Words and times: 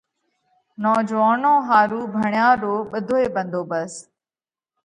نوجوئونون 0.81 1.57
ۿارُو 1.69 2.01
ڀڻيا 2.13 2.47
رو 2.61 2.73
ٻڌوئي 2.91 3.25
ڀنڌوڀست: 3.35 3.97